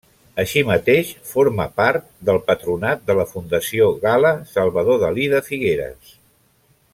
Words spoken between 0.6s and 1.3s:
mateix